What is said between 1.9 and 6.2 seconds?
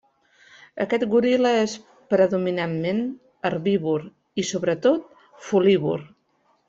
predominantment herbívor i sobretot folívor.